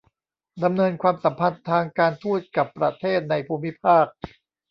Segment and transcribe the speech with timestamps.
[0.63, 4.05] ดำเนินความสัมพันธ์ทางการทูตกับประเทศในภูมิภาค